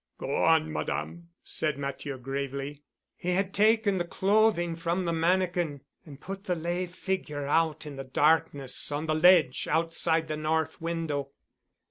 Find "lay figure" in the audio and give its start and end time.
6.55-7.45